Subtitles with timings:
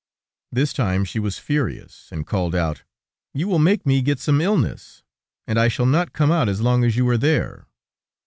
[0.51, 2.81] This time she was furious, and called out:
[3.35, 5.03] "You will make me get some illness,
[5.45, 7.67] and I shall not come out as long as you are there."